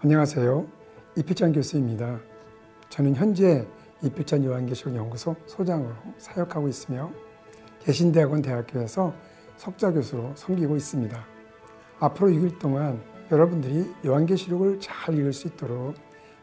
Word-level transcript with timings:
안녕하세요. 0.00 0.64
이필찬 1.16 1.52
교수입니다. 1.54 2.20
저는 2.88 3.16
현재 3.16 3.66
이필찬 4.00 4.44
요한계시록 4.44 4.94
연구소 4.94 5.34
소장으로 5.46 5.92
사역하고 6.18 6.68
있으며 6.68 7.10
개신대학원 7.80 8.40
대학교에서 8.40 9.12
석좌 9.56 9.90
교수로 9.90 10.36
섬기고 10.36 10.76
있습니다. 10.76 11.26
앞으로 11.98 12.28
6일 12.28 12.60
동안 12.60 13.02
여러분들이 13.32 13.92
요한계시록을 14.06 14.78
잘 14.78 15.18
읽을 15.18 15.32
수 15.32 15.48
있도록 15.48 15.96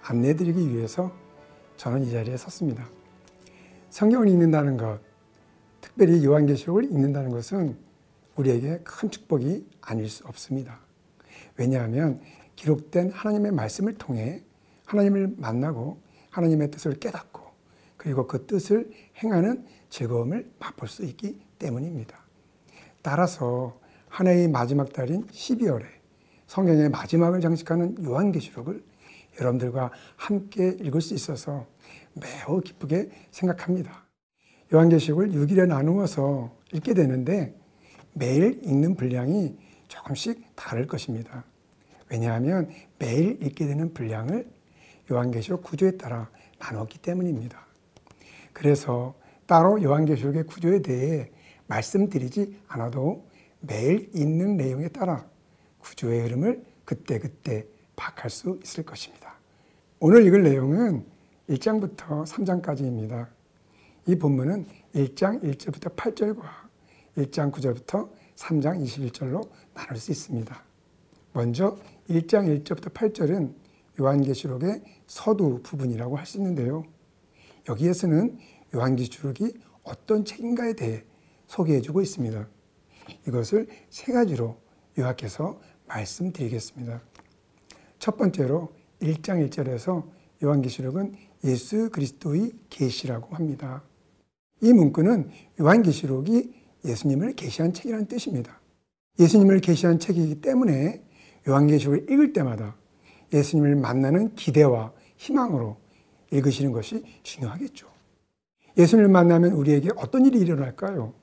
안내드리기 0.04 0.76
위해서 0.76 1.14
저는 1.78 2.04
이 2.04 2.12
자리에 2.12 2.36
섰습니다. 2.36 2.86
성경을 3.90 4.28
읽는다는 4.28 4.76
것, 4.76 5.00
특별히 5.80 6.26
요한계시록을 6.26 6.92
읽는다는 6.92 7.32
것은 7.32 7.78
우리에게 8.36 8.82
큰 8.84 9.10
축복이 9.10 9.66
아닐 9.80 10.10
수 10.10 10.28
없습니다. 10.28 10.82
왜냐하면 11.56 12.20
기록된 12.56 13.12
하나님의 13.12 13.52
말씀을 13.52 13.96
통해 13.96 14.44
하나님을 14.86 15.36
만나고 15.38 16.00
하나님의 16.30 16.72
뜻을 16.72 17.00
깨닫고 17.00 17.42
그리고 17.98 18.28
그 18.28 18.46
뜻을 18.46 18.92
행하는 19.24 19.66
즐거움을 19.90 20.52
맛볼 20.60 20.88
수 20.88 21.04
있기 21.04 21.40
때문입니다. 21.58 22.18
따라서 23.02 23.80
한 24.10 24.28
해의 24.28 24.48
마지막 24.48 24.92
달인 24.94 25.26
12월에 25.28 25.86
성경의 26.48 26.90
마지막을 26.90 27.42
장식하는 27.42 28.04
요한계시록을 28.04 28.84
여러분들과 29.40 29.92
함께 30.16 30.78
읽을 30.82 31.02
수 31.02 31.14
있어서 31.14 31.66
매우 32.14 32.62
기쁘게 32.62 33.10
생각합니다. 33.32 34.06
요한계시록을 34.74 35.30
6일에 35.32 35.68
나누어서 35.68 36.56
읽게 36.74 36.94
되는데 36.94 37.56
매일 38.14 38.62
읽는 38.64 38.96
분량이 38.96 39.58
조금씩 39.88 40.56
다를 40.56 40.88
것입니다. 40.88 41.44
왜냐하면 42.10 42.70
매일 43.00 43.42
읽게 43.42 43.66
되는 43.66 43.94
분량을 43.94 44.48
요한계시록 45.12 45.64
구조에 45.64 45.92
따라 45.98 46.30
나눴기 46.60 47.00
때문입니다. 47.00 47.66
그래서 48.54 49.16
따로 49.46 49.82
요한계시록의 49.82 50.44
구조에 50.44 50.82
대해 50.82 51.30
말씀드리지 51.68 52.60
않아도 52.68 53.26
매일 53.60 54.10
읽는 54.14 54.58
내용에 54.58 54.88
따라 54.90 55.26
구조의 55.80 56.22
흐름을 56.22 56.64
그때그때 56.86 57.66
파악할 57.96 58.30
수 58.30 58.60
있을 58.64 58.84
것입니다. 58.84 59.36
오늘 60.00 60.26
읽을 60.26 60.44
내용은 60.44 61.06
1장부터 61.50 62.26
3장까지입니다. 62.26 63.28
이 64.08 64.16
본문은 64.16 64.68
1장 64.94 65.42
1절부터 65.42 65.96
8절과 65.96 66.44
1장 67.18 67.52
9절부터 67.52 68.10
3장 68.36 68.84
21절로 68.84 69.50
나눌 69.74 69.98
수 69.98 70.12
있습니다. 70.12 70.64
먼저 71.34 71.78
1장 72.10 72.64
1절부터 72.64 72.94
8절은 72.94 73.54
요한계시록의 74.00 74.84
서두 75.08 75.62
부분이라고 75.64 76.18
할 76.18 76.26
수 76.26 76.38
있는데요. 76.38 76.84
여기에서는 77.70 78.38
요한계시록이 78.76 79.54
어떤 79.84 80.26
책인가에 80.26 80.74
대해 80.74 81.04
소개해주고 81.48 82.02
있습니다. 82.02 82.48
이것을 83.28 83.68
세 83.90 84.12
가지로 84.12 84.58
요약해서 84.98 85.60
말씀드리겠습니다. 85.88 87.02
첫 88.00 88.18
번째로 88.18 88.74
1장 89.02 89.48
1절에서 89.48 90.08
요한계시록은 90.44 91.16
예수 91.44 91.90
그리스도의 91.92 92.52
계시라고 92.70 93.36
합니다. 93.36 93.84
이 94.62 94.74
문구는 94.74 95.30
요한계시록이 95.60 96.54
예수님을 96.84 97.34
계시한 97.34 97.74
책이라는 97.74 98.08
뜻입니다. 98.08 98.60
예수님을 99.20 99.60
계시한 99.60 100.00
책이기 100.00 100.42
때문에 100.42 101.05
요한계시록을 101.48 102.10
읽을 102.10 102.34
때마다 102.34 102.76
예수님을 103.34 103.76
만나는 103.76 104.36
기대와 104.36 104.94
희망으로 105.18 105.78
읽으시는 106.32 106.72
것이 106.72 107.04
중요하겠죠. 107.24 107.88
예수님을 108.78 109.10
만나면 109.10 109.52
우리에게 109.54 109.90
어떤 109.96 110.26
일이 110.26 110.40
일어날까요? 110.40 111.14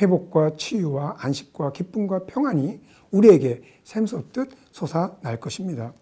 회복과 0.00 0.56
치유와 0.56 1.16
안식과 1.18 1.72
기쁨과 1.72 2.26
평안이 2.26 2.80
우리에게 3.10 3.62
샘솟듯 3.84 4.50
솟아날 4.70 5.38
것입니다. 5.38 5.92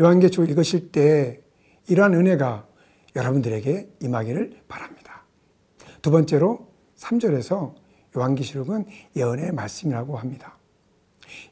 요한계시록 0.00 0.48
읽으실 0.48 0.92
때 0.92 1.42
이러한 1.88 2.14
은혜가 2.14 2.66
여러분들에게 3.16 3.96
임하기를 4.00 4.62
바랍니다. 4.68 5.24
두 6.02 6.10
번째로 6.10 6.68
3절에서 6.96 7.74
요한계시록은 8.16 8.86
예언의 9.16 9.52
말씀이라고 9.52 10.16
합니다. 10.16 10.57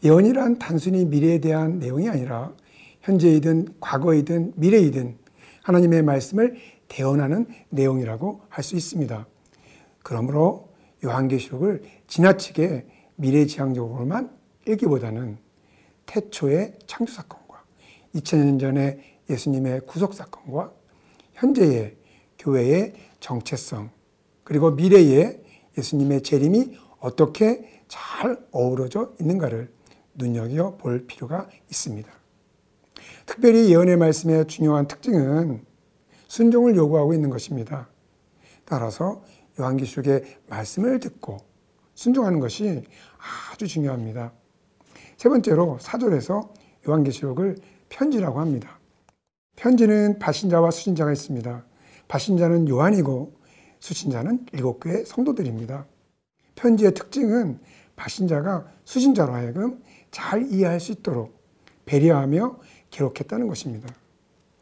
예언이란 0.04 0.58
단순히 0.58 1.04
미래에 1.04 1.38
대한 1.40 1.78
내용이 1.78 2.08
아니라 2.08 2.52
현재이든 3.02 3.76
과거이든 3.80 4.52
미래이든 4.56 5.16
하나님의 5.62 6.02
말씀을 6.02 6.56
대언하는 6.88 7.46
내용이라고 7.70 8.42
할 8.48 8.62
수 8.64 8.76
있습니다. 8.76 9.26
그러므로 10.02 10.68
요한계시록을 11.04 11.82
지나치게 12.06 12.86
미래지향적으로만 13.16 14.30
읽기보다는 14.68 15.38
태초의 16.06 16.74
창조 16.86 17.12
사건과 17.12 17.64
2000년 18.14 18.60
전의 18.60 19.00
예수님의 19.28 19.80
구속 19.86 20.14
사건과 20.14 20.72
현재의 21.34 21.96
교회의 22.38 22.94
정체성 23.20 23.90
그리고 24.44 24.70
미래의 24.70 25.42
예수님의 25.76 26.22
재림이 26.22 26.78
어떻게 27.00 27.82
잘 27.88 28.38
어우러져 28.52 29.12
있는가를 29.20 29.72
눈여겨 30.16 30.76
볼 30.76 31.06
필요가 31.06 31.48
있습니다. 31.70 32.10
특별히 33.26 33.70
예언의 33.70 33.96
말씀의 33.96 34.46
중요한 34.46 34.86
특징은 34.88 35.64
순종을 36.28 36.76
요구하고 36.76 37.14
있는 37.14 37.30
것입니다. 37.30 37.88
따라서 38.64 39.22
요한계시록의 39.58 40.38
말씀을 40.48 41.00
듣고 41.00 41.38
순종하는 41.94 42.40
것이 42.40 42.84
아주 43.52 43.66
중요합니다. 43.66 44.32
세 45.16 45.28
번째로 45.28 45.78
사절에서 45.80 46.52
요한계시록을 46.88 47.56
편지라고 47.88 48.40
합니다. 48.40 48.78
편지는 49.56 50.18
발신자와 50.18 50.70
수신자가 50.70 51.12
있습니다. 51.12 51.64
발신자는 52.08 52.68
요한이고 52.68 53.34
수신자는 53.80 54.46
일곱 54.52 54.80
교의 54.80 55.06
성도들입니다. 55.06 55.86
편지의 56.54 56.94
특징은 56.94 57.60
발신자가 57.96 58.66
수신자로 58.84 59.32
하여금 59.32 59.82
잘 60.16 60.50
이해할 60.50 60.80
수 60.80 60.92
있도록 60.92 61.38
배려하며 61.84 62.58
기록했다는 62.88 63.48
것입니다. 63.48 63.94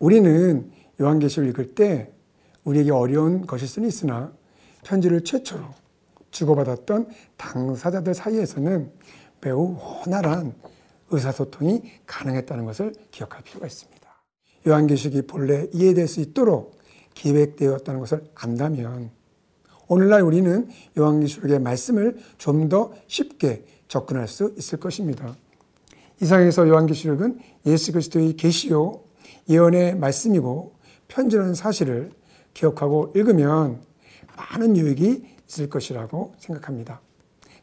우리는 0.00 0.72
요한계시를 1.00 1.48
읽을 1.50 1.76
때 1.76 2.12
우리에게 2.64 2.90
어려운 2.90 3.46
것일 3.46 3.68
수는 3.68 3.88
있으나 3.88 4.32
편지를 4.82 5.22
최초로 5.22 5.62
주고받았던 6.32 7.08
당사자들 7.36 8.14
사이에서는 8.14 8.90
매우 9.42 9.78
원활한 9.78 10.54
의사소통이 11.10 11.82
가능했다는 12.04 12.64
것을 12.64 12.92
기억할 13.12 13.44
필요가 13.44 13.68
있습니다. 13.68 14.08
요한계시록이 14.66 15.22
본래 15.28 15.68
이해될 15.72 16.08
수 16.08 16.18
있도록 16.18 16.76
기획되었다는 17.14 18.00
것을 18.00 18.24
안다면 18.34 19.12
오늘날 19.86 20.22
우리는 20.22 20.68
요한계시록의 20.98 21.60
말씀을 21.60 22.18
좀 22.38 22.68
더 22.68 22.92
쉽게 23.06 23.64
접근할 23.86 24.26
수 24.26 24.52
있을 24.58 24.80
것입니다. 24.80 25.36
이상에서 26.24 26.66
요한계시록은 26.66 27.38
예수 27.66 27.92
그리스도의 27.92 28.36
계시요 28.36 29.04
예언의 29.48 29.96
말씀이고 29.96 30.74
편지라는 31.08 31.54
사실을 31.54 32.12
기억하고 32.54 33.12
읽으면 33.14 33.82
많은 34.36 34.76
유익이 34.76 35.22
있을 35.46 35.68
것이라고 35.68 36.34
생각합니다. 36.38 37.02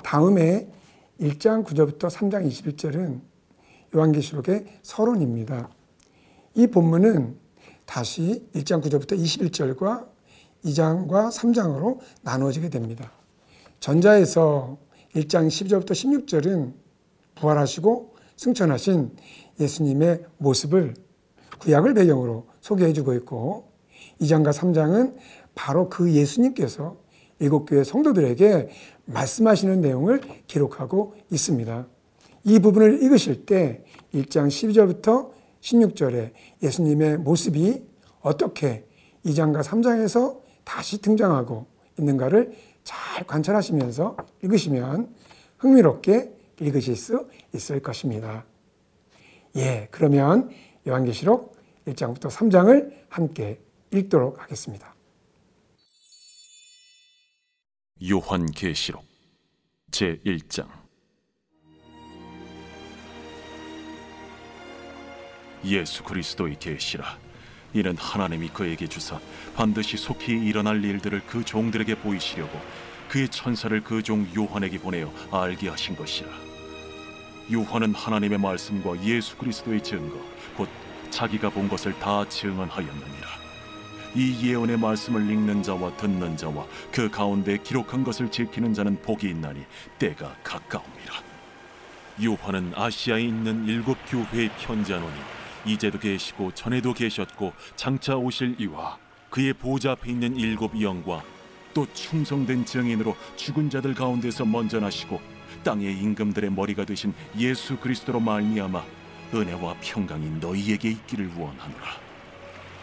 다음에 0.04 0.72
1장 1.20 1.66
9절부터 1.66 2.10
3장 2.10 2.48
21절은 2.48 3.22
요한계시록의 3.96 4.66
서론입니다. 4.84 5.70
이 6.54 6.68
본문은 6.68 7.38
다시 7.86 8.48
1장 8.54 8.84
9절부터 8.84 9.18
21절과 9.20 10.08
2장과 10.66 11.32
3장으로 11.32 12.00
나누어지게 12.22 12.70
됩니다. 12.70 13.12
전자에서 13.80 14.78
1장 15.16 15.48
12절부터 15.48 15.92
16절은 15.92 16.74
부활하시고 17.36 18.12
승천하신 18.42 19.12
예수님의 19.60 20.26
모습을 20.40 20.96
구약을 21.60 21.94
배경으로 21.94 22.48
소개해 22.60 22.92
주고 22.92 23.14
있고 23.14 23.72
2장과 24.20 24.52
3장은 24.52 25.14
바로 25.54 25.90
그 25.90 26.12
예수님께서 26.12 26.98
일곱 27.38 27.66
교회 27.66 27.84
성도들에게 27.84 28.70
말씀하시는 29.06 29.82
내용을 29.82 30.22
기록하고 30.48 31.14
있습니다. 31.30 31.88
이 32.46 32.58
부분을 32.58 33.04
읽으실 33.04 33.46
때 33.46 33.84
1장 34.12 34.48
12절부터 34.48 35.30
16절에 35.62 36.32
예수님의 36.64 37.20
모습이 37.20 37.84
어떻게 38.22 38.88
2장과 39.24 39.62
3장에서 39.62 40.40
다시 40.64 41.00
등장하고 41.00 41.68
있는가를 42.00 42.54
잘 42.84 43.24
관찰하시면서 43.28 44.18
읽으시면 44.42 45.14
흥미롭게 45.60 46.41
읽으실 46.62 46.96
수 46.96 47.28
있을 47.54 47.82
것입니다. 47.82 48.46
예, 49.56 49.88
그러면 49.92 50.50
요한계시록 50.88 51.58
1장부터 51.88 52.30
3장을 52.30 52.94
함께 53.10 53.60
읽도록 53.92 54.42
하겠습니다. 54.42 54.96
요한계시록 58.10 59.04
제 59.92 60.18
1장 60.26 60.68
예수 65.66 66.04
그리스도의 66.04 66.58
계시라 66.58 67.20
이는 67.74 67.96
하나님이 67.98 68.50
그에게 68.50 68.88
주사 68.88 69.20
반드시 69.56 69.98
속히 69.98 70.32
일어날 70.34 70.84
일들을 70.84 71.22
그 71.28 71.44
종들에게 71.46 71.96
보이시려고 72.02 72.60
그의 73.10 73.30
천사를 73.30 73.84
그 73.84 74.02
종 74.02 74.28
요한에게 74.36 74.80
보내어 74.80 75.12
알게 75.32 75.70
하신 75.70 75.96
것이라 75.96 76.51
요한은 77.52 77.94
하나님의 77.94 78.38
말씀과 78.38 79.04
예수 79.04 79.36
그리스도의 79.36 79.84
증거 79.84 80.18
곧 80.56 80.70
자기가 81.10 81.50
본 81.50 81.68
것을 81.68 81.98
다 82.00 82.28
증언하였느니라. 82.28 83.28
이 84.16 84.48
예언의 84.48 84.78
말씀을 84.78 85.22
읽는 85.30 85.64
자와 85.64 85.98
듣는 85.98 86.38
자와 86.38 86.66
그 86.92 87.10
가운데 87.10 87.58
기록한 87.58 88.04
것을 88.04 88.32
지키는 88.32 88.74
자는 88.74 89.02
복이 89.02 89.28
있나니 89.30 89.64
때가 90.00 90.36
가까움이라. 90.44 91.14
요한은 92.24 92.74
아시아에 92.76 93.22
있는 93.22 93.66
일곱 93.68 93.98
교회에 94.08 94.50
편지하노니 94.60 95.16
이제도 95.66 96.00
계시고 96.00 96.52
전에도 96.54 96.94
계셨고 96.94 97.54
장차 97.76 98.16
오실 98.16 98.56
이와 98.60 98.98
그의 99.30 99.54
보좌 99.54 99.92
앞에 99.92 100.12
있는 100.12 100.36
일곱 100.38 100.80
영과 100.82 101.24
또 101.74 101.86
충성된 101.94 102.66
증인으로 102.66 103.16
죽은 103.36 103.70
자들 103.70 103.94
가운데서 103.94 104.46
먼저 104.46 104.80
나시고 104.80 105.22
땅의 105.64 105.98
임금들의 106.00 106.52
머리가 106.52 106.86
되신 106.86 107.14
예수 107.38 107.78
그리스도로 107.78 108.20
말미암아 108.20 108.84
은혜와 109.34 109.76
평강이 109.82 110.40
너희에게 110.40 110.90
있기를 110.90 111.28
원하노라. 111.38 112.00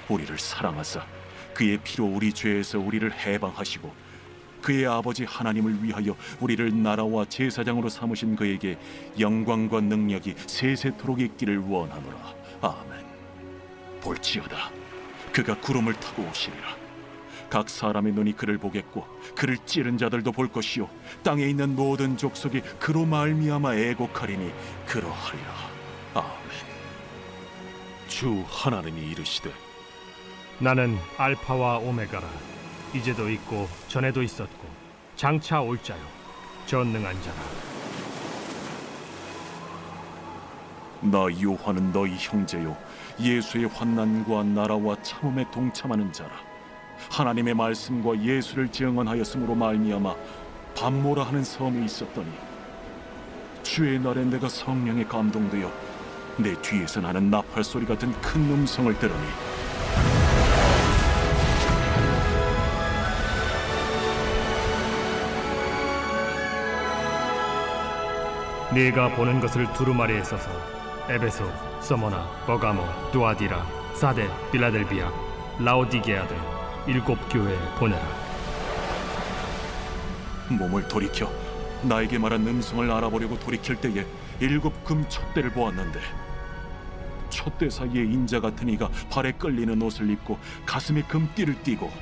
우리를 0.08 0.38
사랑하사 0.38 1.04
그의 1.54 1.78
피로 1.82 2.06
우리 2.06 2.32
죄에서 2.32 2.78
우리를 2.78 3.12
해방하시고 3.12 4.08
그의 4.62 4.86
아버지 4.86 5.24
하나님을 5.24 5.82
위하여 5.82 6.16
우리를 6.40 6.82
나라와 6.82 7.24
제사장으로 7.24 7.88
삼으신 7.88 8.36
그에게 8.36 8.78
영광과 9.18 9.80
능력이 9.80 10.34
세세토록 10.46 11.20
있기를 11.20 11.58
원하노라. 11.58 12.34
아멘. 12.62 13.06
볼지어다. 14.00 14.70
그가 15.32 15.58
구름을 15.60 15.94
타고 15.94 16.22
오시리라 16.22 16.87
각 17.50 17.68
사람의 17.68 18.12
눈이 18.12 18.36
그를 18.36 18.58
보겠고 18.58 19.06
그를 19.34 19.56
찌른 19.64 19.98
자들도 19.98 20.32
볼 20.32 20.48
것이요. 20.48 20.88
땅에 21.22 21.46
있는 21.46 21.74
모든 21.74 22.16
족속이 22.16 22.60
그로 22.78 23.04
말미암아 23.04 23.74
애곡하리니 23.74 24.52
그러하리라. 24.86 25.54
아멘. 26.14 26.28
주 28.08 28.44
하나님이 28.46 29.12
이르시되 29.12 29.50
나는 30.58 30.98
알파와 31.16 31.78
오메가라. 31.78 32.26
이제도 32.94 33.30
있고 33.30 33.68
전에도 33.88 34.22
있었고 34.22 34.66
장차 35.16 35.60
올 35.60 35.82
자요. 35.82 36.00
전능한 36.66 37.22
자라. 37.22 37.36
나 41.00 41.26
요한은 41.42 41.92
너희 41.92 42.16
형제요. 42.18 42.76
예수의 43.20 43.66
환난과 43.66 44.44
나라와 44.44 45.00
참음에 45.02 45.50
동참하는 45.50 46.12
자라 46.12 46.47
하나님의 47.10 47.54
말씀과 47.54 48.20
예수를 48.20 48.68
증언하였으므로 48.68 49.54
말미암아 49.54 50.14
밤모라 50.76 51.24
하는 51.24 51.42
섬에 51.42 51.84
있었더니 51.84 52.28
주의 53.62 53.98
날에 53.98 54.24
내가 54.24 54.48
성령에 54.48 55.04
감동되어 55.04 55.70
내 56.38 56.54
뒤에서 56.62 57.00
나는 57.00 57.30
나팔 57.30 57.64
소리 57.64 57.84
같은 57.84 58.12
큰 58.20 58.40
음성을 58.42 58.96
들으니 58.98 59.22
네가 68.72 69.16
보는 69.16 69.40
것을 69.40 69.72
두루마리에 69.72 70.22
써서 70.22 70.48
에베소, 71.08 71.50
서머나, 71.80 72.28
버가모, 72.46 72.82
두아디라, 73.10 73.66
사데, 73.94 74.28
빌라델비아, 74.52 75.10
라오디게아들 75.58 76.57
일곱 76.88 77.16
교회에 77.28 77.54
보내라. 77.78 78.02
몸을 80.48 80.88
돌이켜 80.88 81.30
나에게 81.82 82.16
말한 82.16 82.46
음성을 82.46 82.90
알아보려고 82.90 83.38
돌이킬 83.38 83.76
때에 83.76 84.06
일곱 84.40 84.82
금 84.86 85.06
촛대를 85.06 85.50
보았는데 85.50 86.00
촛대 87.28 87.68
사이에 87.68 88.04
인자 88.04 88.40
같은 88.40 88.70
이가 88.70 88.88
발에 89.10 89.32
끌리는 89.32 89.82
옷을 89.82 90.08
입고 90.08 90.38
가슴에 90.64 91.02
금띠를 91.02 91.62
띠고 91.62 91.92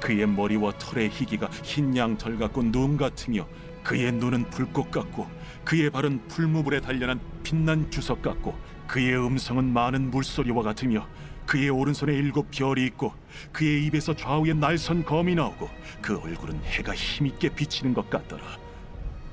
그의 0.00 0.26
머리와 0.28 0.72
털의 0.78 1.10
희기가 1.10 1.48
흰 1.62 1.94
양털 1.94 2.38
같고 2.38 2.62
눈 2.62 2.96
같으며 2.96 3.46
그의 3.82 4.12
눈은 4.12 4.48
불꽃 4.48 4.90
같고 4.90 5.28
그의 5.62 5.90
발은 5.90 6.28
풀무불에 6.28 6.80
단련한 6.80 7.20
빛난 7.42 7.90
주석 7.90 8.22
같고 8.22 8.56
그의 8.86 9.14
음성은 9.14 9.74
많은 9.74 10.10
물소리와 10.10 10.62
같으며 10.62 11.06
그의 11.46 11.70
오른손에 11.70 12.12
일곱 12.12 12.50
별이 12.50 12.84
있고 12.86 13.12
그의 13.52 13.84
입에서 13.86 14.14
좌우에 14.14 14.52
날선 14.54 15.04
검이 15.04 15.34
나오고 15.34 15.68
그 16.00 16.18
얼굴은 16.18 16.62
해가 16.64 16.94
힘있게 16.94 17.50
비치는 17.50 17.94
것 17.94 18.08
같더라 18.08 18.42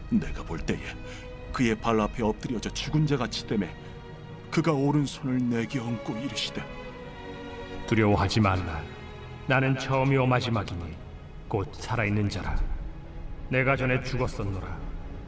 내가 0.10 0.44
볼 0.44 0.60
때에 0.60 0.80
그의 1.54 1.76
발 1.76 2.00
앞에 2.00 2.24
엎드려져 2.24 2.70
죽은 2.70 3.08
자 3.08 3.18
같이 3.18 3.48
됨에 3.48 3.70
그가 4.50 4.74
오른손을 4.74 5.50
내게 5.50 5.80
얹고 5.80 6.18
이르시되 6.18 6.62
두려워하지 7.88 8.40
말라. 8.40 8.82
나는 9.48 9.78
처음이요 9.78 10.26
마지막이니 10.26 10.96
곧 11.50 11.74
살아있는 11.74 12.30
자라. 12.30 12.56
내가 13.50 13.76
전에 13.76 14.02
죽었었노라. 14.02 14.78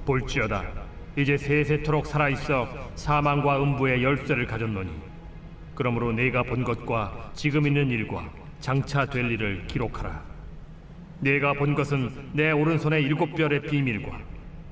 볼지어다. 0.05 0.63
이제 1.17 1.35
세세토록 1.35 2.05
살아있어 2.05 2.69
사망과 2.95 3.61
음부의 3.61 4.01
열쇠를 4.01 4.47
가졌노니 4.47 4.91
그러므로 5.75 6.11
내가 6.11 6.43
본 6.43 6.63
것과 6.63 7.31
지금 7.33 7.67
있는 7.67 7.89
일과 7.89 8.31
장차 8.59 9.05
될 9.05 9.31
일을 9.31 9.67
기록하라. 9.67 10.23
내가 11.19 11.53
본 11.53 11.73
것은 11.73 12.09
내 12.33 12.51
오른손의 12.51 13.03
일곱 13.03 13.33
별의 13.35 13.61
비밀과 13.61 14.19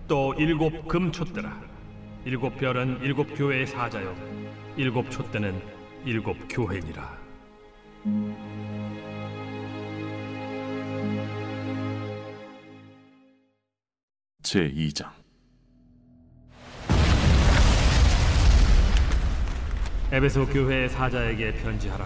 또 0.07 0.33
일곱 0.37 0.87
금촛대라. 0.87 1.61
일곱 2.25 2.57
별은 2.57 2.99
일곱 3.01 3.33
교회의 3.35 3.65
사자요. 3.65 4.15
일곱 4.77 5.09
촛대는 5.09 5.59
일곱 6.05 6.37
교회니라. 6.49 7.19
제 14.43 14.69
2장 14.69 15.20
에베소 20.13 20.47
교회의 20.47 20.89
사자에게 20.89 21.53
편지하라. 21.53 22.05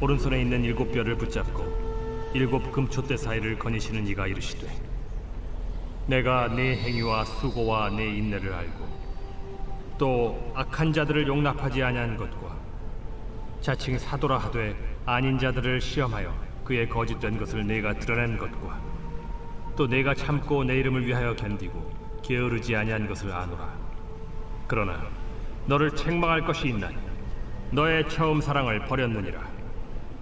오른손에 0.00 0.40
있는 0.40 0.64
일곱 0.64 0.90
별을 0.90 1.14
붙잡고 1.18 2.30
일곱 2.32 2.72
금촛대 2.72 3.18
사이를 3.18 3.58
거니시는 3.58 4.06
이가 4.06 4.26
이르시되 4.26 4.66
내가 6.06 6.48
네 6.48 6.74
행위와 6.74 7.26
수고와 7.26 7.90
네 7.90 8.16
인내를 8.16 8.50
알고 8.50 8.88
또 9.98 10.52
악한 10.54 10.94
자들을 10.94 11.26
용납하지 11.26 11.82
아니한 11.82 12.16
것과 12.16 12.56
자칭 13.60 13.98
사도라 13.98 14.38
하되 14.38 14.74
아닌 15.04 15.38
자들을 15.38 15.82
시험하여 15.82 16.34
그의 16.64 16.88
거짓된 16.88 17.36
것을 17.38 17.66
내가 17.66 17.92
드러낸 17.92 18.38
것과 18.38 18.80
또 19.76 19.86
내가 19.86 20.14
참고 20.14 20.64
내 20.64 20.78
이름을 20.78 21.06
위하여 21.06 21.36
견디고 21.36 22.22
게으르지 22.22 22.74
아니한 22.74 23.06
것을 23.06 23.30
아노라. 23.30 23.70
그러나 24.66 25.02
너를 25.66 25.94
책망할 25.94 26.46
것이 26.46 26.68
있나니 26.68 27.07
너의 27.70 28.08
처음 28.08 28.40
사랑을 28.40 28.78
버렸느니라. 28.86 29.40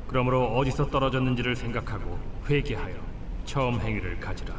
그러므로 0.09 0.47
어디서 0.57 0.87
떨어졌는지를 0.91 1.55
생각하고 1.55 2.19
회개하여 2.49 2.97
처음 3.45 3.81
행위를 3.81 4.19
가지라. 4.19 4.55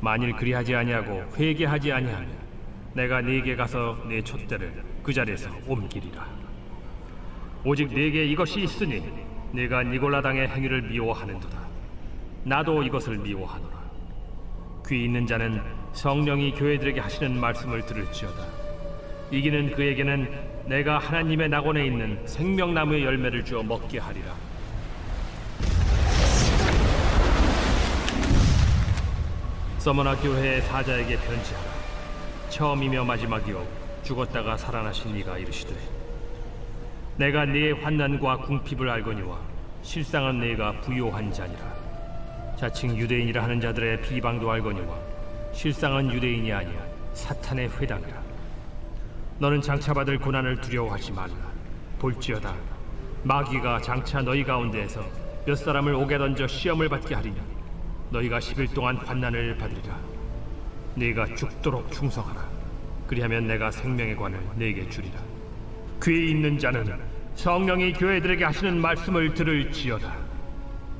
만일 0.00 0.32
그리하지 0.36 0.74
아니하고 0.74 1.24
회개하지 1.36 1.92
아니하면 1.92 2.28
내가 2.92 3.22
네게 3.22 3.56
가서 3.56 3.96
네 4.08 4.22
촛대를 4.22 4.72
그 5.02 5.12
자리에서 5.12 5.50
옮기리라. 5.66 6.26
오직 7.64 7.92
네게 7.92 8.26
이것이 8.26 8.60
있으니 8.60 9.02
네가 9.52 9.84
니골라 9.84 10.20
당의 10.20 10.48
행위를 10.48 10.82
미워하는도다. 10.82 11.58
나도 12.44 12.82
이것을 12.82 13.18
미워하노라. 13.18 13.76
귀 14.86 15.04
있는 15.04 15.26
자는 15.26 15.62
성령이 15.92 16.52
교회들에게 16.52 17.00
하시는 17.00 17.40
말씀을 17.40 17.86
들을지어다. 17.86 18.44
이기는 19.30 19.72
그에게는 19.72 20.55
내가 20.66 20.98
하나님의 20.98 21.48
낙원에 21.48 21.86
있는 21.86 22.26
생명나무의 22.26 23.04
열매를 23.04 23.44
주어 23.44 23.62
먹게 23.62 23.98
하리라. 23.98 24.34
서머나 29.78 30.16
교회의 30.16 30.62
사자에게 30.62 31.16
편지하라. 31.16 31.76
처음이며 32.48 33.04
마지막이요 33.04 33.64
죽었다가 34.02 34.56
살아나신 34.56 35.16
이가 35.16 35.38
이르시되 35.38 35.74
내가 37.16 37.44
네 37.44 37.72
환난과 37.72 38.38
궁핍을 38.38 38.88
알거니와 38.88 39.38
실상은 39.82 40.40
네가 40.40 40.80
부요한 40.80 41.32
자니라 41.32 41.74
자칭 42.56 42.96
유대인이라 42.96 43.42
하는 43.42 43.60
자들의 43.60 44.02
비방도 44.02 44.50
알거니와 44.50 44.96
실상은 45.52 46.12
유대인이 46.12 46.52
아니야 46.52 46.86
사탄의 47.14 47.70
회당이라 47.78 48.25
너는 49.38 49.60
장차 49.60 49.92
받을 49.92 50.18
고난을 50.18 50.60
두려워하지 50.60 51.12
말라 51.12 51.34
볼지어다. 51.98 52.54
마귀가 53.24 53.80
장차 53.80 54.22
너희 54.22 54.44
가운데에서 54.44 55.04
몇 55.46 55.54
사람을 55.56 55.94
옥에 55.94 56.18
던져 56.18 56.46
시험을 56.46 56.88
받게 56.88 57.14
하리니 57.14 57.36
너희가 58.10 58.38
10일 58.38 58.72
동안 58.74 58.96
환난을 58.96 59.56
받으리라. 59.58 59.98
네가 60.94 61.34
죽도록 61.34 61.90
충성하라. 61.92 62.48
그리하면 63.06 63.46
내가 63.46 63.70
생명의 63.70 64.16
관을 64.16 64.40
네게 64.56 64.88
주리라. 64.88 65.20
귀 66.02 66.30
있는 66.30 66.58
자는 66.58 66.98
성령이 67.34 67.92
교회들에게 67.94 68.44
하시는 68.44 68.80
말씀을 68.80 69.34
들을지어다. 69.34 70.14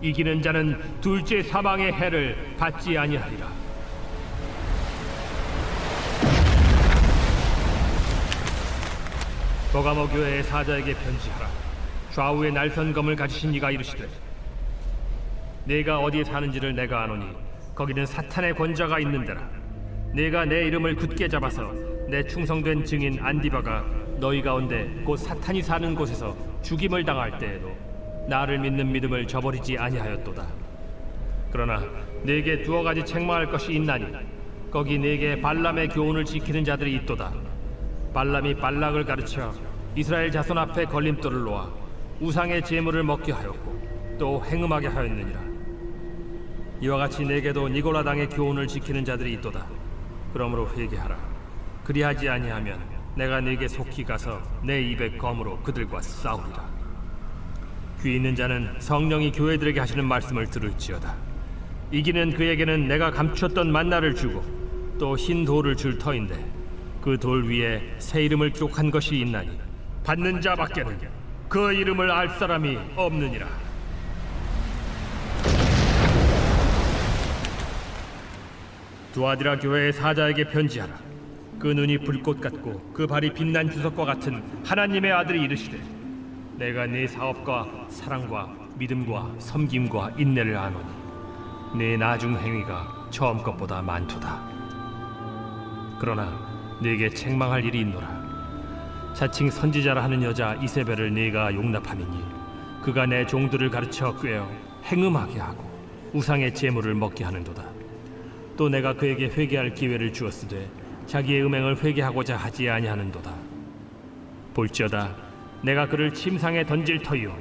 이기는 0.02 0.42
자는 0.42 0.80
둘째 1.00 1.42
사망의 1.42 1.92
해를 1.92 2.54
받지 2.58 2.98
아니하리라 2.98 3.50
버가모 9.72 10.08
교회의 10.08 10.42
사자에게 10.44 10.94
편지하라. 10.94 11.48
좌우에 12.12 12.50
날선 12.50 12.92
검을 12.92 13.16
가지신 13.16 13.52
이가 13.54 13.70
이르시되 13.70 14.06
내가 15.64 15.98
어디에 15.98 16.24
사는지를 16.24 16.74
내가 16.74 17.02
아노니 17.02 17.26
거기는 17.74 18.06
사탄의 18.06 18.54
권자가 18.54 19.00
있는 19.00 19.24
데라. 19.24 19.42
내가 20.14 20.44
내 20.44 20.66
이름을 20.66 20.96
굳게 20.96 21.28
잡아서 21.28 21.72
내 22.08 22.22
충성된 22.22 22.84
증인 22.84 23.18
안디바가 23.20 23.84
너희 24.18 24.40
가운데 24.40 24.88
곧 25.04 25.16
사탄이 25.16 25.60
사는 25.62 25.94
곳에서 25.94 26.34
죽임을 26.62 27.04
당할 27.04 27.36
때에도 27.38 27.76
나를 28.28 28.58
믿는 28.58 28.92
믿음을 28.92 29.26
저버리지 29.26 29.76
아니하였도다. 29.76 30.46
그러나 31.52 31.82
내게 32.22 32.62
두어 32.62 32.82
가지 32.82 33.04
책망할 33.04 33.50
것이 33.50 33.72
있나니 33.74 34.06
거기 34.70 34.98
내게 34.98 35.40
발람의 35.40 35.88
교훈을 35.88 36.24
지키는 36.24 36.64
자들이 36.64 36.94
있도다 36.96 37.32
발람이 38.16 38.54
발락을 38.54 39.04
가르쳐 39.04 39.52
이스라엘 39.94 40.30
자손 40.30 40.56
앞에 40.56 40.86
걸림돌을 40.86 41.42
놓아 41.42 41.70
우상의 42.18 42.64
제물을 42.64 43.02
먹게 43.02 43.30
하였고 43.30 44.16
또 44.18 44.42
행음하게 44.42 44.86
하였느니라. 44.86 45.38
이와 46.80 46.96
같이 46.96 47.26
내게도 47.26 47.68
니골라 47.68 48.04
당의 48.04 48.30
교훈을 48.30 48.68
지키는 48.68 49.04
자들이 49.04 49.34
있도다. 49.34 49.66
그러므로 50.32 50.66
회개하라. 50.66 51.14
그리하지 51.84 52.30
아니하면 52.30 52.80
내가 53.16 53.42
네게 53.42 53.68
속히 53.68 54.04
가서 54.04 54.40
내 54.62 54.80
입의 54.80 55.18
검으로 55.18 55.58
그들과 55.58 56.00
싸우리라. 56.00 56.64
귀 58.00 58.16
있는 58.16 58.34
자는 58.34 58.76
성령이 58.78 59.32
교회들에게 59.32 59.78
하시는 59.78 60.02
말씀을 60.06 60.46
들을지어다. 60.48 61.14
이기는 61.92 62.32
그에게는 62.32 62.88
내가 62.88 63.10
감추었던 63.10 63.70
만나를 63.70 64.14
주고 64.14 64.42
또 64.98 65.16
흰 65.16 65.44
돌을 65.44 65.76
줄 65.76 65.98
터인데 65.98 66.55
그 67.06 67.16
돌 67.16 67.44
위에 67.44 67.94
새 68.00 68.24
이름을 68.24 68.50
기록한 68.50 68.90
것이 68.90 69.20
있나니 69.20 69.56
받는 70.02 70.40
자 70.40 70.56
밖에는 70.56 70.98
그 71.48 71.72
이름을 71.72 72.10
알 72.10 72.28
사람이 72.30 72.76
없느니라. 72.96 73.46
두아디라 79.12 79.60
교회의 79.60 79.92
사자에게 79.92 80.48
편지하라. 80.48 80.98
그 81.60 81.68
눈이 81.68 81.98
불꽃 81.98 82.40
같고 82.40 82.90
그 82.92 83.06
발이 83.06 83.32
빛난 83.34 83.70
주석과 83.70 84.04
같은 84.04 84.42
하나님의 84.64 85.12
아들이 85.12 85.42
이르시되 85.42 85.80
내가 86.56 86.86
네 86.86 87.06
사업과 87.06 87.86
사랑과 87.88 88.52
믿음과 88.74 89.36
섬김과 89.38 90.14
인내를 90.18 90.56
아노니 90.56 90.86
네 91.76 91.96
나중 91.96 92.36
행위가 92.36 93.06
처음 93.10 93.44
것보다 93.44 93.80
많도다. 93.80 94.56
그러나 96.00 96.55
네게 96.80 97.10
책망할 97.10 97.64
일이 97.64 97.80
있노라 97.80 98.26
자칭 99.14 99.50
선지자라 99.50 100.02
하는 100.02 100.22
여자 100.22 100.54
이세벨을 100.54 101.12
네가 101.14 101.54
용납함이니 101.54 102.24
그가 102.82 103.06
내 103.06 103.26
종들을 103.26 103.70
가르쳐 103.70 104.14
꿰어 104.16 104.48
행음하게 104.84 105.38
하고 105.40 105.64
우상의 106.12 106.54
제물을 106.54 106.94
먹게 106.94 107.24
하는도다 107.24 107.64
또 108.56 108.68
내가 108.68 108.94
그에게 108.94 109.26
회개할 109.26 109.74
기회를 109.74 110.12
주었으되 110.12 110.68
자기의 111.06 111.44
음행을 111.44 111.82
회개하고자 111.82 112.36
하지 112.36 112.68
아니하는도다. 112.68 113.32
볼지어다 114.54 115.14
내가 115.62 115.86
그를 115.86 116.12
침상에 116.12 116.64
던질 116.64 117.02
터이요 117.02 117.36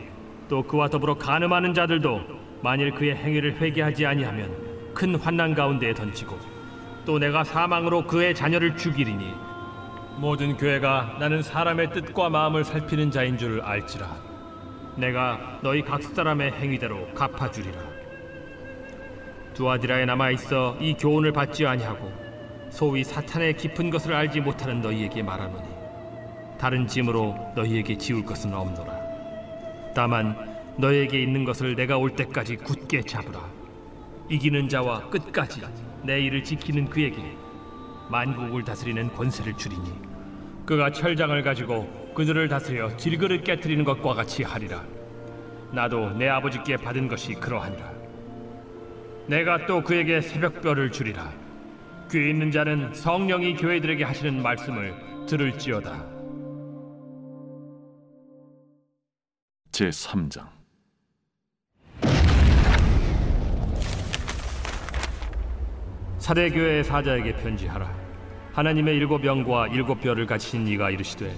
또 0.50 0.64
그와 0.64 0.90
더불어 0.90 1.18
간음하는 1.18 1.74
자들도 1.74 2.22
만일 2.62 2.94
그의 2.94 3.16
행위를 3.16 3.56
회개하지 3.62 4.06
아니하면 4.06 4.94
큰 4.94 5.16
환난 5.16 5.54
가운데에 5.54 5.94
던지고 5.94 6.38
또 7.06 7.20
내가 7.20 7.44
사망으로 7.44 8.08
그의 8.08 8.34
자녀를 8.34 8.76
죽이리니 8.76 9.34
모든 10.18 10.58
교회가 10.58 11.18
나는 11.20 11.42
사람의 11.42 11.92
뜻과 11.92 12.30
마음을 12.30 12.64
살피는 12.64 13.12
자인 13.12 13.38
줄 13.38 13.62
알지라. 13.62 14.08
내가 14.96 15.60
너희 15.62 15.82
각 15.82 16.02
사람의 16.02 16.54
행위대로 16.54 17.08
갚아주리라. 17.14 17.80
두아디라에 19.54 20.06
남아 20.06 20.32
있어 20.32 20.78
이 20.80 20.96
교훈을 20.96 21.32
받지 21.32 21.66
아니하고 21.66 22.12
소위 22.70 23.04
사탄의 23.04 23.56
깊은 23.56 23.90
것을 23.90 24.14
알지 24.14 24.42
못하는 24.42 24.82
너희에게 24.82 25.22
말하노니 25.24 25.68
다른 26.58 26.88
짐으로 26.88 27.36
너희에게 27.56 27.98
지울 27.98 28.26
것은 28.26 28.54
없노라. 28.54 28.94
다만 29.94 30.36
너희에게 30.78 31.22
있는 31.22 31.46
것을 31.46 31.76
내가 31.76 31.98
올 31.98 32.16
때까지 32.16 32.58
굳게 32.58 33.02
잡으라 33.04 33.55
이기는 34.30 34.70
자와 34.70 35.10
끝까지 35.10 35.62
내 36.04 36.22
일을 36.22 36.44
지키는 36.44 36.90
그에게 36.90 37.18
만국을 38.10 38.64
다스리는 38.64 39.12
권세를 39.14 39.56
주리니 39.58 39.92
그가 40.66 40.92
철장을 40.92 41.42
가지고 41.44 42.14
그들을 42.16 42.48
다스려 42.48 42.96
질그릇 42.98 43.44
깨뜨리는 43.44 43.84
것과 43.84 44.14
같이 44.14 44.44
하리라 44.44 44.84
나도 45.72 46.12
내 46.12 46.28
아버지께 46.28 46.78
받은 46.78 47.08
것이 47.08 47.34
그러하니라 47.34 47.96
내가 49.28 49.66
또 49.66 49.82
그에게 49.82 50.22
새벽별을 50.22 50.92
주리라. 50.92 51.32
귀 52.12 52.30
있는 52.30 52.52
자는 52.52 52.94
성령이 52.94 53.56
교회들에게 53.56 54.04
하시는 54.04 54.42
말씀을 54.42 55.26
들을지어다. 55.26 56.06
제 59.72 59.90
3장 59.90 60.55
사대 66.26 66.50
교회의 66.50 66.84
사자에게 66.84 67.34
편지하라. 67.34 67.88
하나님의 68.54 68.96
일곱 68.96 69.24
영과 69.26 69.68
일곱 69.68 70.02
별을 70.02 70.26
가지신 70.26 70.68
이가 70.68 70.90
이르시되 70.90 71.32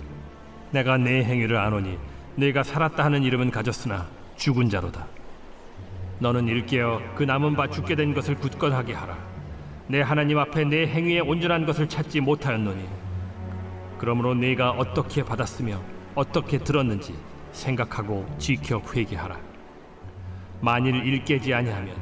내가 0.71 0.95
내 0.97 1.25
행위를 1.25 1.57
아노니 1.57 1.97
내가 2.37 2.63
살았다 2.63 3.03
하는 3.03 3.21
이름은 3.21 3.51
가졌으나 3.51 4.07
죽은 4.37 4.69
자로다. 4.69 5.05
너는 6.19 6.47
일깨어 6.47 7.01
그 7.15 7.23
남은 7.23 7.57
바 7.57 7.67
죽게 7.69 7.95
된 7.95 8.13
것을 8.13 8.35
굳건하게 8.35 8.93
하라. 8.93 9.17
내 9.87 9.99
하나님 9.99 10.39
앞에 10.39 10.63
내 10.63 10.87
행위에 10.87 11.19
온전한 11.19 11.65
것을 11.65 11.89
찾지 11.89 12.21
못하였노니 12.21 12.87
그러므로 13.97 14.35
네가 14.35 14.71
어떻게 14.71 15.21
받았으며 15.21 15.81
어떻게 16.15 16.59
들었는지 16.59 17.13
생각하고 17.51 18.25
지켜 18.37 18.81
회개하라. 18.95 19.37
만일 20.61 20.95
일깨지 20.95 21.53
아니하면 21.53 21.93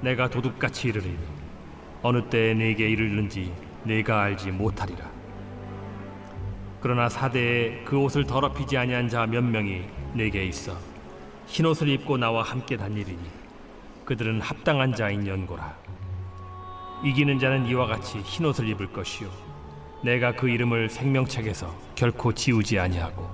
내가 0.00 0.30
도둑같이 0.30 0.90
이르리니 0.90 1.39
어느 2.02 2.22
때에 2.28 2.54
네게 2.54 2.88
이르는지 2.88 3.52
네가 3.84 4.22
알지 4.22 4.50
못하리라. 4.52 5.10
그러나 6.80 7.08
사대에 7.08 7.82
그 7.84 7.98
옷을 7.98 8.24
더럽히지 8.26 8.76
아니한 8.78 9.08
자 9.08 9.26
몇 9.26 9.42
명이 9.44 9.82
내게 10.14 10.44
있어 10.46 10.74
흰 11.46 11.66
옷을 11.66 11.88
입고 11.88 12.16
나와 12.16 12.42
함께 12.42 12.76
다니리니 12.76 13.18
그들은 14.06 14.40
합당한 14.40 14.94
자인 14.94 15.26
연고라. 15.26 15.76
이기는 17.04 17.38
자는 17.38 17.66
이와 17.66 17.86
같이 17.86 18.18
흰 18.20 18.46
옷을 18.46 18.68
입을 18.68 18.92
것이요 18.92 19.28
내가 20.02 20.32
그 20.32 20.48
이름을 20.48 20.88
생명책에서 20.88 21.74
결코 21.94 22.32
지우지 22.32 22.78
아니하고 22.78 23.30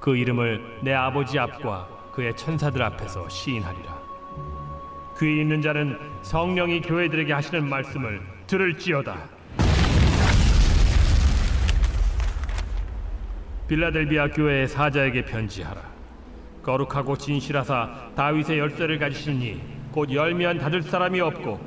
그 0.00 0.16
이름을 0.16 0.80
내 0.82 0.94
아버지 0.94 1.38
앞과 1.38 1.88
그의 2.12 2.36
천사들 2.36 2.80
앞에서 2.82 3.28
시인하리라. 3.28 3.98
귀 5.18 5.40
있는 5.40 5.60
자는 5.60 5.98
성령이 6.28 6.82
교회들에게 6.82 7.32
하시는 7.32 7.66
말씀을 7.66 8.20
들을지어다. 8.46 9.16
빌라델비아 13.66 14.28
교회의 14.28 14.68
사자에게 14.68 15.24
편지하라. 15.24 15.80
거룩하고 16.62 17.16
진실하사 17.16 18.10
다윗의 18.14 18.58
열쇠를 18.58 18.98
가지시니 18.98 19.62
곧 19.90 20.12
열면 20.12 20.58
닫을 20.58 20.82
사람이 20.82 21.18
없고 21.18 21.58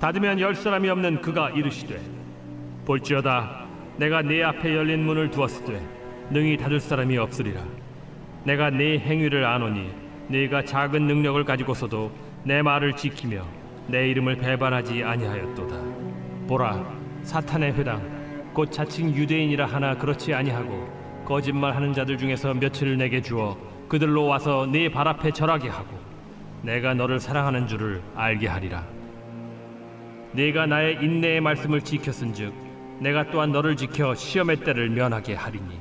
닫으면 0.00 0.40
열 0.40 0.56
사람이 0.56 0.88
없는 0.88 1.20
그가 1.20 1.50
이르시되 1.50 2.00
볼지어다 2.86 3.66
내가 3.96 4.22
네 4.22 4.42
앞에 4.42 4.74
열린 4.74 5.04
문을 5.04 5.30
두었으되 5.30 5.80
능히 6.30 6.56
닫을 6.56 6.80
사람이 6.80 7.16
없으리라 7.16 7.62
내가 8.42 8.70
네 8.70 8.98
행위를 8.98 9.44
아노니 9.44 9.92
네가 10.26 10.64
작은 10.64 11.06
능력을 11.06 11.44
가지고서도 11.44 12.10
내 12.42 12.60
말을 12.60 12.96
지키며 12.96 13.59
내 13.90 14.08
이름을 14.10 14.36
배반하지 14.36 15.02
아니하였도다. 15.02 15.76
보라, 16.46 16.84
사탄의 17.22 17.72
회당 17.74 18.00
곧 18.52 18.70
자칭 18.70 19.14
유대인이라 19.14 19.66
하나 19.66 19.96
그렇지 19.96 20.34
아니하고 20.34 20.88
거짓말하는 21.24 21.92
자들 21.92 22.18
중에서 22.18 22.54
며칠을 22.54 22.96
내게 22.96 23.20
주어 23.20 23.56
그들로 23.88 24.26
와서 24.26 24.66
네 24.66 24.88
발 24.88 25.06
앞에 25.08 25.32
절하게 25.32 25.68
하고 25.68 25.98
내가 26.62 26.94
너를 26.94 27.20
사랑하는 27.20 27.66
줄을 27.66 28.02
알게 28.14 28.46
하리라. 28.46 28.84
네가 30.32 30.66
나의 30.66 30.98
인내의 31.02 31.40
말씀을 31.40 31.80
지켰은즉 31.80 32.52
내가 33.00 33.30
또한 33.30 33.50
너를 33.50 33.76
지켜 33.76 34.14
시험의 34.14 34.58
때를 34.58 34.90
면하게 34.90 35.34
하리니 35.34 35.78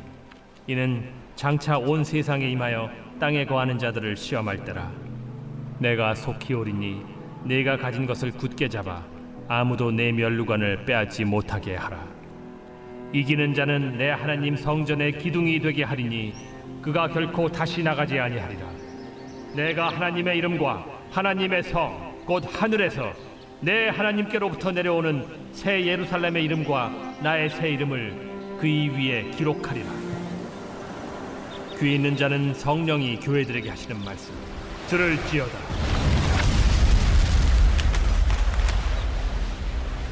이는 0.67 1.09
장차 1.35 1.77
온 1.77 2.03
세상에 2.03 2.49
임하여 2.49 2.89
땅에 3.19 3.45
거하는 3.45 3.77
자들을 3.77 4.15
시험할 4.15 4.63
때라 4.63 4.89
내가 5.79 6.15
속히 6.15 6.53
오리니 6.53 7.18
네가 7.43 7.77
가진 7.77 8.05
것을 8.05 8.31
굳게 8.31 8.69
잡아 8.69 9.03
아무도 9.47 9.91
내 9.91 10.11
멸루관을 10.11 10.85
빼앗지 10.85 11.25
못하게 11.25 11.75
하라 11.75 12.05
이기는 13.13 13.53
자는 13.53 13.97
내 13.97 14.09
하나님 14.09 14.55
성전의 14.55 15.17
기둥이 15.17 15.59
되게 15.59 15.83
하리니 15.83 16.33
그가 16.81 17.07
결코 17.07 17.49
다시 17.49 17.81
나가지 17.81 18.19
아니하리라 18.19 18.61
내가 19.55 19.89
하나님의 19.89 20.37
이름과 20.37 20.85
하나님의 21.11 21.63
성 21.63 22.09
곧 22.29 22.43
하늘에서 22.47 23.11
내 23.59 23.89
하나님께로부터 23.89 24.71
내려오는 24.71 25.25
새 25.51 25.83
예루살렘의 25.83 26.45
이름과 26.45 27.15
나의 27.23 27.49
새 27.49 27.71
이름을 27.71 28.57
그이 28.59 28.89
위에 28.89 29.31
기록하리라. 29.31 29.89
귀 31.79 31.95
있는 31.95 32.15
자는 32.15 32.53
성령이 32.53 33.19
교회들에게 33.19 33.67
하시는 33.67 34.05
말씀 34.05 34.35
들을지어다. 34.89 35.88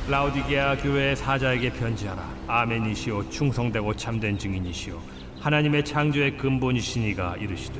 라우디게아 0.10 0.78
교회의 0.78 1.18
사자에게 1.18 1.70
편지하라. 1.74 2.24
아멘이시오 2.48 3.30
충성되고 3.30 3.94
참된 3.96 4.38
증인이시오 4.38 4.98
하나님의 5.42 5.84
창조의 5.84 6.38
근본이시니가 6.38 7.36
이르시되 7.36 7.78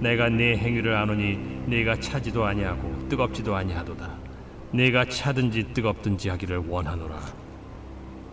내가 0.00 0.28
네 0.28 0.54
행위를 0.54 0.94
아노니 0.94 1.38
네가 1.66 1.98
차지도 1.98 2.44
아니하고 2.44 3.08
뜨겁지도 3.08 3.56
아니하도다. 3.56 4.18
네가 4.72 5.06
차든지 5.06 5.72
뜨겁든지 5.72 6.28
하기를 6.28 6.58
원하노라. 6.68 7.18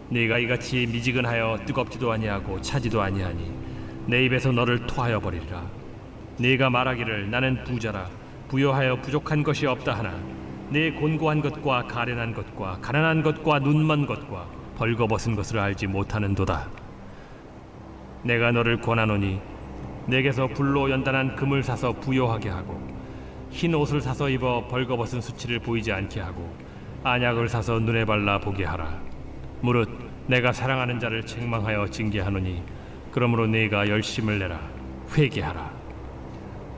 네가 0.10 0.40
이같이 0.40 0.86
미지근하여 0.92 1.60
뜨겁지도 1.66 2.12
아니하고 2.12 2.60
차지도 2.60 3.02
아니하니 3.02 3.54
내 4.06 4.26
입에서 4.26 4.52
너를 4.52 4.86
토하여 4.86 5.22
버리리라. 5.22 5.66
네가 6.40 6.70
말하기를 6.70 7.32
나는 7.32 7.64
부자라 7.64 8.10
부여하여 8.50 8.98
부족한 9.02 9.44
것이 9.44 9.66
없다 9.66 9.98
하나 9.98 10.39
네 10.72 10.92
곤고한 10.92 11.42
것과 11.42 11.88
가련한 11.88 12.34
것과 12.36 12.78
가난한 12.80 13.24
것과 13.24 13.58
눈먼 13.60 14.06
것과 14.06 14.46
벌거벗은 14.78 15.36
것을 15.36 15.58
알지 15.58 15.88
못하는도다. 15.88 16.68
내가 18.22 18.52
너를 18.52 18.80
권하노니 18.80 19.40
내게서 20.06 20.48
불로 20.48 20.92
연단한 20.92 21.36
금을 21.36 21.64
사서 21.64 21.94
부여하게 21.94 22.50
하고 22.50 22.80
흰 23.50 23.74
옷을 23.74 24.00
사서 24.00 24.30
입어 24.30 24.68
벌거벗은 24.68 25.22
수치를 25.22 25.60
보이지 25.60 25.92
않게 25.92 26.20
하고 26.20 26.54
안약을 27.04 27.50
사서 27.50 27.80
눈에 27.80 28.06
발라 28.06 28.40
보게 28.40 28.64
하라. 28.64 29.02
무릇 29.62 29.90
내가 30.28 30.52
사랑하는 30.52 31.00
자를 31.00 31.26
책망하여 31.26 31.88
징계하노니 31.88 32.62
그러므로 33.12 33.48
네가 33.48 33.88
열심을 33.88 34.38
내라 34.38 34.60
회개하라. 35.18 35.72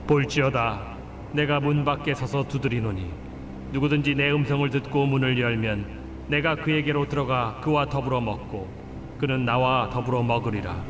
볼지어다 0.08 0.96
내가 1.34 1.60
문 1.60 1.84
밖에 1.84 2.14
서서 2.14 2.48
두드리노니 2.48 3.31
누구든지 3.72 4.16
내 4.16 4.32
음성을 4.32 4.70
듣고 4.70 5.06
문을 5.06 5.40
열면 5.40 5.86
내가 6.28 6.56
그에게로 6.56 7.08
들어가 7.08 7.60
그와 7.62 7.86
더불어 7.86 8.20
먹고 8.22 8.70
그는 9.18 9.46
나와 9.46 9.90
더불어 9.90 10.24
먹으리라. 10.24 10.84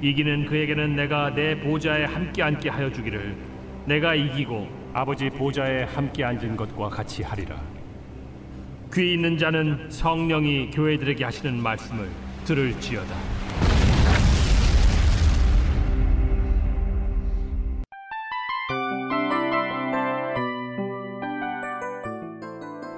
이기는 0.00 0.46
그에게는 0.46 0.96
내가 0.96 1.34
내 1.34 1.58
보좌에 1.58 2.04
함께 2.04 2.42
앉게 2.42 2.68
하여 2.68 2.90
주기를 2.90 3.36
내가 3.86 4.14
이기고 4.14 4.68
아버지 4.92 5.28
보좌에 5.28 5.84
함께 5.84 6.24
앉은 6.24 6.56
것과 6.56 6.88
같이 6.88 7.22
하리라. 7.22 7.60
귀 8.94 9.14
있는 9.14 9.36
자는 9.36 9.90
성령이 9.90 10.70
교회들에게 10.70 11.24
하시는 11.24 11.60
말씀을 11.62 12.08
들을지어다. 12.44 13.37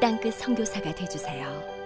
땅끝 0.00 0.34
선교사가 0.34 0.94
되주세요. 0.94 1.77